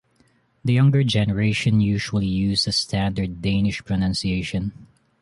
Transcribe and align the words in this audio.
The 0.65 0.73
younger 0.73 1.03
generation 1.03 1.79
usually 1.79 2.25
uses 2.25 2.75
standard 2.75 3.39
Danish 3.39 3.85
pronunciation. 3.85 4.87